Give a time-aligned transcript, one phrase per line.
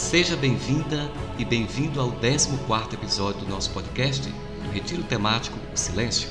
[0.00, 1.08] Seja bem-vinda
[1.38, 2.48] e bem-vindo ao 14
[2.94, 6.28] episódio do nosso podcast do Retiro Temático O Silêncio.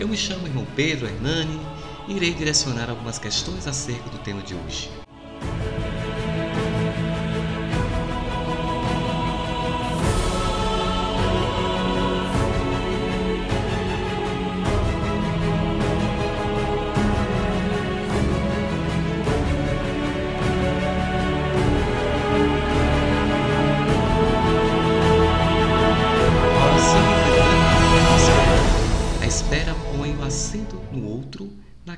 [0.00, 1.60] Eu me chamo irmão Pedro Hernani
[2.08, 4.90] e irei direcionar algumas questões acerca do tema de hoje.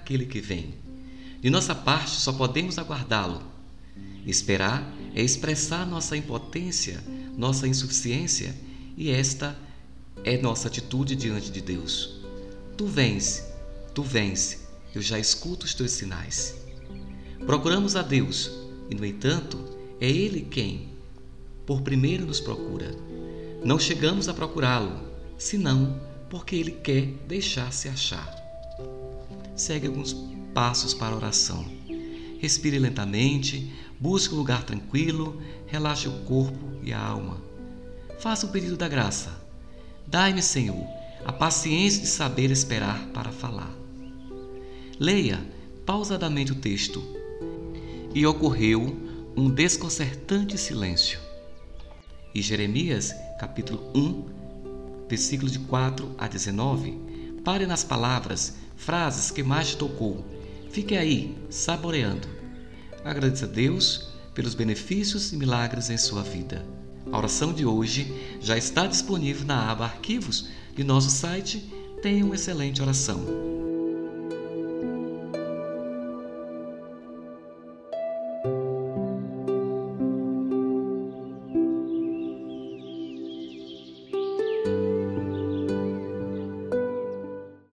[0.09, 0.75] Aquele que vem.
[1.43, 3.43] De nossa parte, só podemos aguardá-lo.
[4.27, 7.05] Esperar é expressar nossa impotência,
[7.37, 8.55] nossa insuficiência,
[8.97, 9.55] e esta
[10.25, 12.21] é nossa atitude diante de Deus.
[12.75, 13.45] Tu vens,
[13.95, 16.55] tu vens, eu já escuto os teus sinais.
[17.45, 18.51] Procuramos a Deus,
[18.91, 19.63] e no entanto,
[20.01, 20.89] é Ele quem,
[21.67, 22.95] por primeiro, nos procura.
[23.63, 25.07] Não chegamos a procurá-lo,
[25.37, 26.01] senão
[26.31, 28.38] porque Ele quer deixar-se achar
[29.59, 30.15] segue alguns
[30.55, 31.65] passos para a oração.
[32.39, 37.43] Respire lentamente, busque um lugar tranquilo, relaxe o corpo e a alma.
[38.21, 39.31] Faça o pedido da graça.
[40.07, 40.87] Dai-me, Senhor,
[41.25, 43.73] a paciência de saber esperar para falar.
[44.99, 45.45] Leia
[45.85, 47.03] pausadamente o texto.
[48.15, 48.97] E ocorreu
[49.37, 51.21] um desconcertante silêncio.
[52.35, 56.99] E Jeremias, capítulo 1, versículos de 4 a 19,
[57.45, 60.25] pare nas palavras frases que mais te tocou.
[60.71, 62.27] Fique aí, saboreando.
[63.05, 66.65] Agradeça a Deus pelos benefícios e milagres em sua vida.
[67.11, 71.59] A oração de hoje já está disponível na aba Arquivos de nosso site.
[72.01, 73.58] Tenha uma excelente oração.